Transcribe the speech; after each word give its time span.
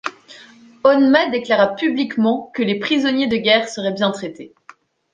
Honma 0.83 1.29
déclara 1.29 1.75
publiquement 1.75 2.49
que 2.55 2.63
les 2.63 2.79
prisonniers 2.79 3.27
de 3.27 3.37
guerre 3.37 3.69
seraient 3.69 3.93
bien 3.93 4.09
traités. 4.09 4.55